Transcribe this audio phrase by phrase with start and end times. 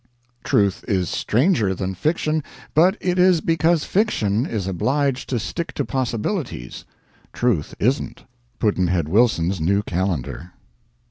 [0.43, 5.85] Truth is stranger than fiction, but it is because Fiction is obliged to stick to
[5.85, 6.85] possibilities;
[7.33, 8.23] Truth isn't.
[8.59, 10.53] Pudd'nhead Wilson's New Calendar.